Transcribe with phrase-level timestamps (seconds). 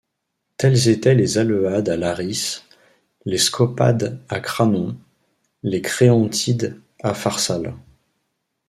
[0.57, 2.65] Tels étaient les Aleuades à Larisse,
[3.25, 4.97] les Scopades à Cranon,
[5.61, 7.75] les Créontides à Pharsale.